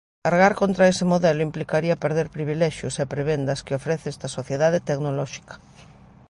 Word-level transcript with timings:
Cargar 0.25 0.53
contra 0.61 0.89
ese 0.93 1.05
modelo 1.13 1.45
implicaría 1.49 2.01
perder 2.03 2.27
privilexios 2.37 2.95
e 3.03 3.11
prebendas 3.13 3.63
que 3.65 3.77
ofrece 3.79 4.07
esta 4.09 4.27
sociedade 4.37 4.83
tecnolóxica. 4.89 5.55